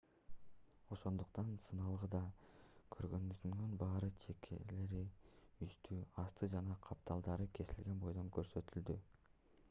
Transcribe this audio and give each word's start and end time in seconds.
ошондуктан 0.95 1.49
сыналгыда 1.65 2.21
көргөндөрүңүздүн 2.95 3.75
баары 3.83 4.09
чекелери 4.23 5.01
үстү 5.67 5.97
асты 6.23 6.49
жана 6.55 6.79
капталдары 6.87 7.47
кесилген 7.59 8.01
бойдон 8.05 8.33
көрсөтүлдү 8.39 8.97